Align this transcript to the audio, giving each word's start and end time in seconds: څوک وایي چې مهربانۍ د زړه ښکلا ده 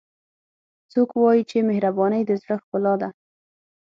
څوک 0.91 1.09
وایي 1.15 1.41
چې 1.49 1.57
مهربانۍ 1.69 2.21
د 2.25 2.31
زړه 2.41 2.55
ښکلا 2.61 2.93
ده 3.01 3.09